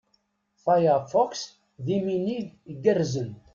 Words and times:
Firefox, 0.63 1.41
d 1.85 1.87
iminig 1.97 2.45
igerrzen. 2.71 3.29